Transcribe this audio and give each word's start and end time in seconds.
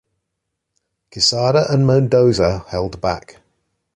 Quesada 1.13 1.71
and 1.71 1.85
Mendoza 1.85 2.65
held 2.69 2.99
back. 3.01 3.39